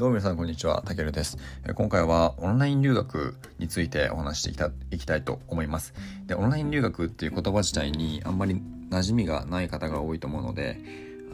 [0.00, 1.36] どうも皆さんこんにちは、たけるです。
[1.74, 5.92] 今回はオンライン留学についてお話していきたいきたいと思います。
[6.26, 10.80] で、オンライン留学っていう言葉自体にあんまり馴染みがない方が多いと思うので、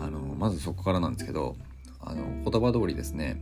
[0.00, 1.54] あのまずそこからなんですけど、
[2.00, 3.40] あの言葉通りですね、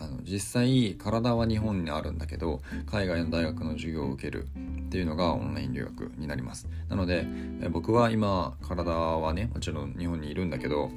[0.00, 4.48] あの実際体は日本にあるんだけど海外の大学の授業を受ける
[4.86, 7.26] っていうのがオンライン留学になりますなので
[7.70, 10.90] 僕は今体はねもちろん日本にいるんだけど、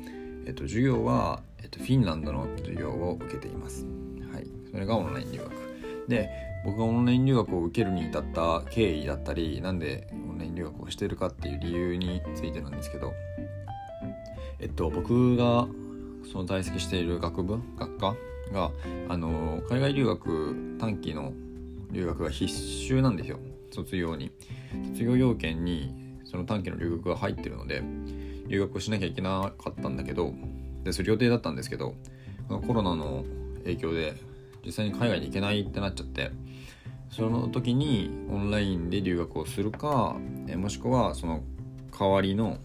[0.47, 3.85] えっと、授業は、えっと、フィンランドの授業を受けています。
[4.31, 4.47] はい。
[4.69, 5.73] それがオンライン留学。
[6.07, 6.29] で
[6.65, 13.13] 僕がオンライン留学を受けるに至った経緯だったりなんでオンライン留学をしてるかっていう理由についてなんですけど
[14.59, 15.67] えっと僕が
[16.31, 18.15] その在籍している学部学科
[18.51, 18.71] が
[19.09, 21.33] あの海外留学短期の
[21.91, 23.39] 留学が必修なんですよ。
[23.71, 24.31] 卒業に。
[24.93, 27.83] 卒業要件にその短期の留学が入ってるので
[28.47, 30.33] 留学をしなきゃいけなかったんだけど
[30.83, 31.95] でする予定だったんですけど
[32.49, 33.23] コロナの
[33.63, 34.15] 影響で
[34.65, 36.31] 実際に海外に行けないってなっちゃって
[37.09, 40.15] その時にオンラインで留学をするか
[40.47, 41.41] えもしくはその
[41.97, 42.57] 代わりの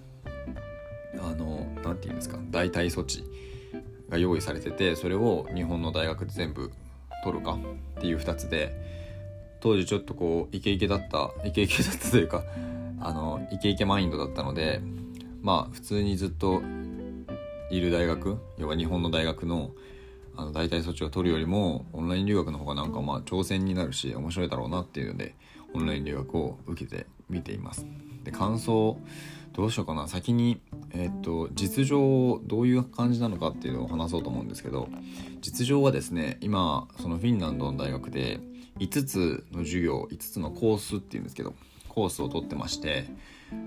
[1.20, 3.24] あの何て言うんですか代替措置
[4.08, 6.70] が用意されててそれを日本の大学で全部
[7.24, 7.58] 取るか
[7.98, 8.74] っていう2つで
[9.61, 12.44] 当時ちょっとこうイケイケだったイケイケだったというか
[13.00, 14.80] あのイケイケマインドだったので
[15.42, 16.62] まあ普通にずっと
[17.70, 19.70] いる大学要は日本の大学の
[20.36, 25.34] あの代替措置を取るよりもオンライン留学の方がなんかまあ挑戦になるし面白いだろうなっていうので
[25.74, 27.84] オンライン留学を受けてみています。
[28.22, 29.00] で感想
[29.52, 30.61] どうしようかな先に、
[30.92, 34.89] え、っと実情をどういう感じなのかっていうのを話そうと思うんですけど
[35.41, 38.39] 実情はですね今そのフィンランドの大学で
[38.78, 41.55] 5つの授業5つのコースっていうんですけど
[41.89, 43.08] コースを取ってまして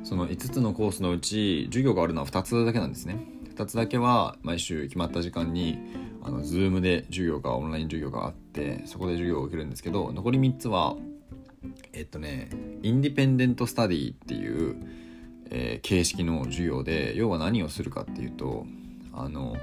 [0.04, 3.20] その5つのコースのうち授業があるのは2つだけなんですね
[3.56, 5.78] 2つだけは毎週決まった時間に
[6.24, 10.96] あの Zoom で授業がオンライン授業があってそこで授業を受けるんですけど残り3つは
[11.94, 12.50] えっとね
[12.82, 14.76] インディペンデントスタディっていう
[15.52, 18.66] えー、形式の授業で要は何をするかっていうと
[19.14, 19.58] あの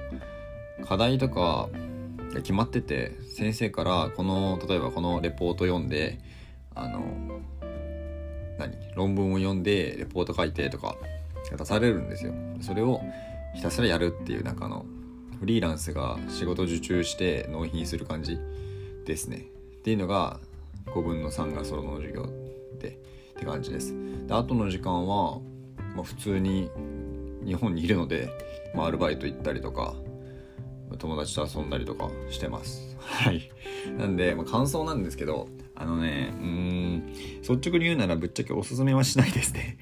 [0.86, 1.68] 課題とか
[2.32, 6.20] が決まってて先生からこの例えばこのレポート読んで
[6.74, 7.40] あの
[8.58, 8.76] 何？
[8.94, 10.96] 論文を読んでレポート書いてとか
[11.56, 12.34] 出されるんですよ。
[12.60, 13.00] それを
[13.54, 14.86] ひたすらやるっていうなんかの
[15.40, 18.38] フリーランスが仕事受注して納品する感じ
[19.04, 19.46] ですね。
[19.78, 20.40] っていうのが
[20.86, 22.26] 5分の3がその授業
[22.80, 22.98] で
[23.36, 23.94] って感じです。
[24.26, 25.40] で後の時間は
[25.98, 26.70] まあ、普通に
[27.44, 28.30] 日本にいるので、
[28.72, 29.94] まあ、アルバイト行ったりとか
[30.98, 32.96] 友達と遊んだりとかしてます。
[33.02, 33.50] はい。
[33.98, 39.76] なんで、まあ、感想なんですけどあのねうん率直に言うならぶっちゃけおすすめはしないですね。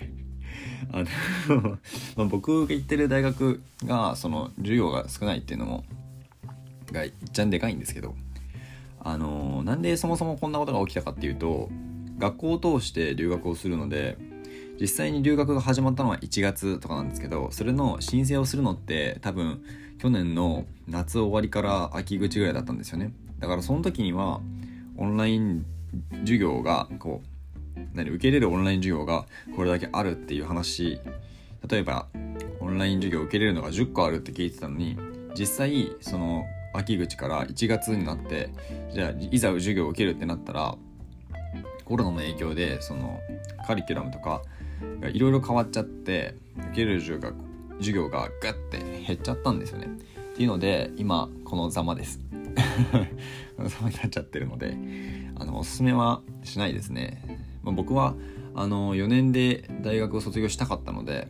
[0.92, 1.04] あ
[1.48, 1.78] の
[2.16, 5.84] ま僕が行ってる大学がその授業が少ないっていうのも
[6.92, 8.14] がいっちゃんでかいんですけど
[9.00, 11.68] あのなんでそもそもこんなことが起きたかっていうと
[12.18, 14.16] 学校を通して留学をするので
[14.80, 19.62] 実際に留学が始まったのは1月とかなんですけどそれの申請をするのって多分
[19.98, 23.12] 去年の夏終わりから秋口ぐらいだったんですよね。
[23.38, 24.40] だからその時には
[24.98, 25.64] オンライン
[26.20, 27.35] 授業がこう
[27.96, 29.26] 何受け入れるオンライン授業が
[29.56, 31.00] これだけあるっていう話
[31.68, 32.06] 例えば
[32.60, 34.96] オンライン授業受け入れるのが10個あるって聞いてたのに
[35.36, 38.50] 実際その秋口から1月になって
[38.92, 40.76] じゃあいざ授業を受けるってなったら
[41.84, 43.20] コロナの影響でその
[43.66, 44.42] カリキュラムとか
[45.12, 47.36] いろいろ変わっちゃって受ける授業が
[47.78, 49.86] 授業がガッて減っちゃったんですよね。
[49.86, 52.20] っていうので今このざまです。
[53.56, 54.76] このざまになっちゃってるので
[55.36, 57.22] あのおすすめはしないですね。
[57.66, 58.14] まあ、僕は
[58.54, 61.28] あの4年で大学を卒業したかったので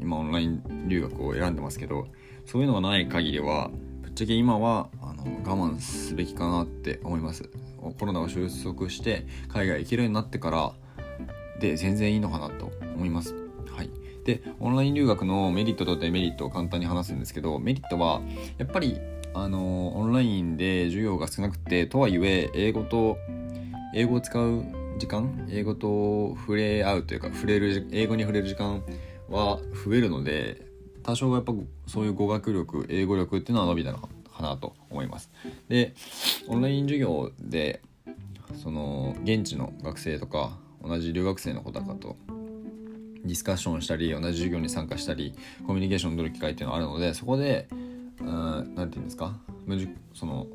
[0.00, 2.06] 今オンライン留学を選んでますけど
[2.46, 3.70] そういうのがない限りは
[4.00, 7.50] ぶっちゃけ今はあの我慢すべきかなって思います。
[7.98, 10.72] コロナが収束して海外行けるようになってから
[11.60, 13.34] で全然いいのかなと思います。
[13.68, 13.90] はい、
[14.24, 18.22] でオンライン留学のメリットとデメリットを簡単に話すんですけどメリットは
[18.58, 19.00] やっぱり
[19.34, 23.18] あのオンラインで授業が少なくてとはいえ英語と
[23.94, 24.64] 英語を使う
[25.02, 25.48] 時間？
[25.50, 28.84] 英語と触れ合うというか触れる英語に触れる時間
[29.28, 30.64] は増えるので
[31.02, 31.52] 多少やっぱ
[31.88, 34.08] そういう語学力英語力っていうのは伸びたのか
[34.40, 35.28] なと思います。
[35.68, 35.94] で
[36.46, 37.82] オンライン授業で
[38.62, 42.16] その現地の学生とか同じ留学生の子とかと
[43.24, 45.34] ディスカッションしたり同じ授業に参加したり
[45.66, 47.66] コミュニケーションを取る機会っていうのがあるのでそこで
[48.20, 49.34] 何て言うんですか？
[50.14, 50.46] その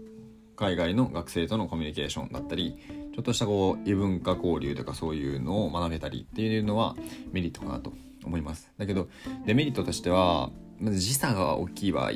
[0.56, 2.78] 海外の学生とのコミュニケーションだったり
[3.18, 6.96] ちょっとしたこう異文化交流とかそういうのを学べたりっていうのは
[7.31, 7.92] メリットかなと
[8.24, 9.08] 思いますだけど
[9.48, 12.12] デメリットとしてはまず時差が大きい場合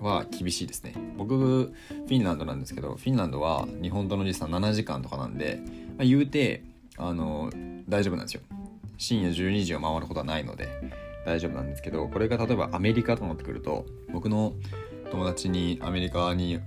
[0.00, 0.94] は厳しいですね。
[1.18, 5.60] 僕フィンランドなんですけどフィンランドは日本との時差7時間とかなんで、
[5.98, 6.64] まあ、言うて
[6.96, 7.50] あの
[7.86, 8.40] 大丈夫なんですよ。
[8.96, 10.70] 深夜12時を回ることはないので
[11.26, 14.54] 大丈夫なんですけどこれが例えばアメリカとなってくると僕の
[15.10, 16.60] 友達にアメリカに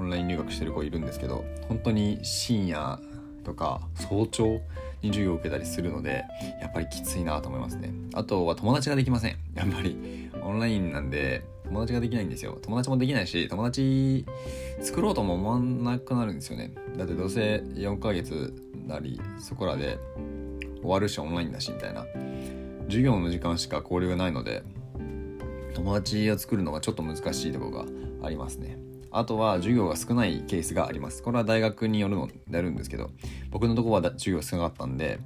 [0.00, 2.98] オンライン留学してる子いるんですけど本当に深夜
[3.44, 4.60] とか早朝
[5.02, 6.24] に授業を受けたりするので
[6.60, 7.92] やっぱりきついなと思いますね。
[8.14, 9.36] あとは友達ができません。
[9.54, 12.58] やっぱりオンラインなんで友達ができないんですよ。
[12.60, 14.24] 友達もできないし友達
[14.80, 16.72] 作ろうとも思わなくなるんですよね。
[16.96, 18.54] だってどうせ4ヶ月
[18.86, 19.98] なりそこらで
[20.82, 22.06] 終わるしオンラインだしみたいな。
[22.86, 24.64] 授業の時間しか交流がないので
[25.74, 27.84] 友達を作るのがちょっと難しいところが
[28.22, 28.78] ありますね。
[29.12, 31.22] あとは授業が少ないケースがあります。
[31.22, 33.10] これは大学によるのであるんですけど
[33.50, 35.18] 僕のとこは授業少なかったんで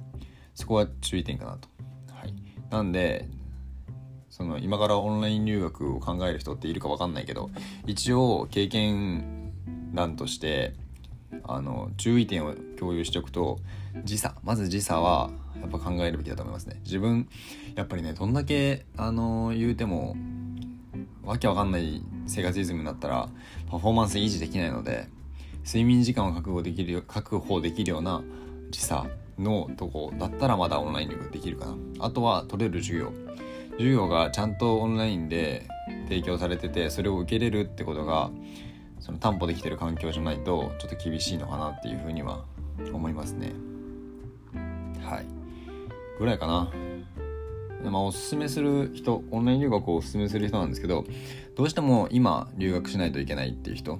[0.53, 1.67] そこは注意点かなと。
[2.13, 2.33] はい。
[2.69, 3.27] なんで
[4.29, 7.49] その今からオンライン留学を考える人っているか分かんないけど
[7.87, 9.53] 一応経験
[9.93, 10.73] 談として
[11.43, 13.59] あの注意点を共有しておくと
[14.03, 15.29] 時差まず時差は
[15.61, 16.81] やっぱ考えるべきだと思いますね。
[16.83, 17.29] 自分
[17.75, 20.17] やっぱりねどんだけあの言うても
[21.23, 23.29] わけわかんない生活リズムになったら
[23.69, 25.07] パフォーマンス維持できないので
[25.65, 28.23] 睡眠時間を確保できる確保できるような
[28.69, 29.07] 時差
[29.39, 31.75] のとこだったらまだオンライン留学できるかな。
[31.99, 33.11] あとは取れる授業。
[33.71, 35.67] 授業がちゃんとオンラインで
[36.07, 38.31] 提供されててそれを受けれるってことが
[38.99, 42.45] その担保できてる環境じゃないとちょっと厳しいのかなっていうふうには
[42.93, 43.51] 思いますね。
[45.03, 45.25] はい。
[46.17, 46.71] ぐらいかな。
[47.89, 51.05] まあおすすめする人オンライン留学をおすすめする人なんですけど
[51.55, 53.99] どうしても今留学しないといけないっていう人。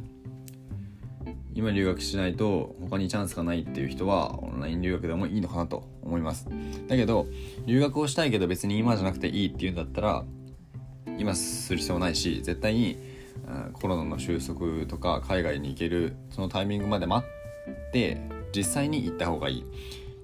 [1.53, 6.49] 今留学しないと他にチャンスがないっていう人はオンライン留学でもいいのかなと思います。
[6.89, 7.27] だけど
[7.65, 10.25] 留学をしたいけど別に今じゃなくていいっていうんだったら
[11.17, 12.97] 今する必要ないし絶対に
[13.71, 18.19] コロナの収束とか海外に行けるそのタイミングまで待って
[18.53, 19.65] 実際に行った方がいい。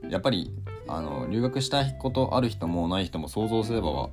[0.10, 0.52] やっぱり
[0.88, 4.10] あの留学したことある人もない人も想像すればは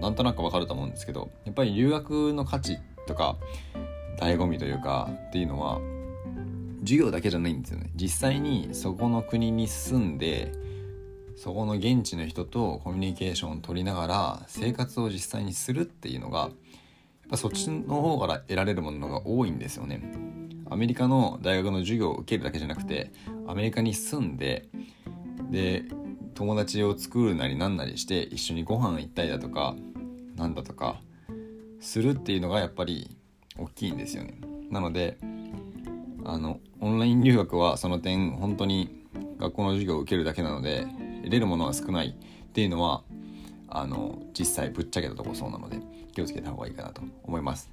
[0.00, 3.36] なんとなくわかると思うんですけどやっぱり留学の価値とか
[4.18, 5.80] 醍醐味というかっていうのは
[6.80, 10.52] 授業だけじゃないんですよね実際にそこの国に住んで
[11.36, 16.50] そこの現地の人とコミュニケーションを取りながら生活を実際にするっていうのがやっ
[17.30, 20.02] ぱそっちの方から得られるものが多いんですよね。
[20.68, 23.12] アメリカの大学の授業を受けるだけじゃなくて
[23.46, 24.68] アメリカに住んで
[25.50, 25.84] で
[26.34, 29.74] 友達を作るなりなんなりして一緒にご飯行ったりだとか
[30.36, 31.00] なんだとか
[31.80, 33.16] するっていうのがやっぱり
[33.58, 34.38] 大きいんですよね。
[34.70, 35.18] なので
[36.24, 39.04] あのオンライン留学はその点本当に
[39.38, 40.86] 学校の授業を受けるだけなので
[41.24, 43.02] 得れるものは少ないっていうのは
[43.74, 45.78] あの実際ぶっちゃけたとこそうなので
[46.12, 47.70] 気をつけた方がいいかなと思います。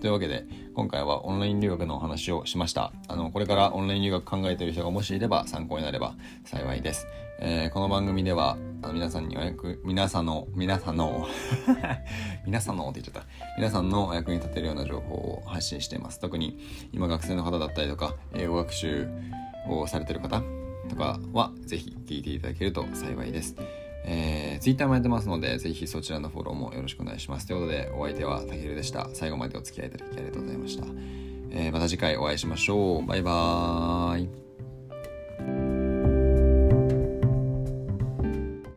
[0.00, 0.44] というわけで
[0.74, 2.92] 今回はオンライン留学のお話をしました。
[3.08, 7.06] あのこれからオンライン留学考えている人がもしいれば参考になれば幸いです、
[7.40, 11.26] えー、この番組ではあの皆さんにお役皆さんの皆さんの
[12.44, 13.28] 皆さんのって言っちゃった。
[13.56, 16.20] 皆さんのお役に立てるような情報を発信しています。
[16.20, 16.58] 特に
[16.92, 19.08] 今学生の方だったりとか英語学習
[19.68, 20.42] をされてる方
[20.88, 23.56] とかはぜひ聞いていただけると幸いです。
[24.04, 27.46] えー、Twitter もやってますので、ぜひそちらのフォローもよろしくお願いします。
[27.46, 29.08] ということで、お相手はたけるでした。
[29.12, 30.86] 最後までお付き合いいただきありがとうございました。
[31.50, 33.06] えー、また次回お会いしましょう。
[33.06, 34.45] バイバーイ。